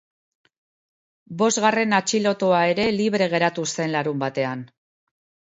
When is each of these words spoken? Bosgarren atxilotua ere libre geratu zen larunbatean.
Bosgarren 1.41 1.93
atxilotua 1.97 2.63
ere 2.73 2.87
libre 2.97 3.29
geratu 3.35 3.67
zen 3.75 3.95
larunbatean. 3.99 4.67